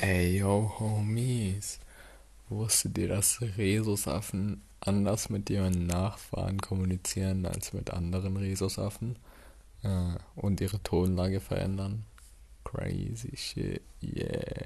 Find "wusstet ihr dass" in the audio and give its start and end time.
2.50-3.40